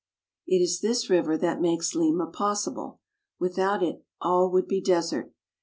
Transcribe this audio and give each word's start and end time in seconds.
It 0.47 0.63
is 0.63 0.79
this 0.81 1.11
river 1.11 1.37
that 1.37 1.61
makes 1.61 1.93
Lima 1.93 2.25
possible. 2.25 3.01
Without 3.37 3.83
it 3.83 4.03
all 4.19 4.49
would 4.49 4.67
be 4.67 4.81
desert. 4.81 5.31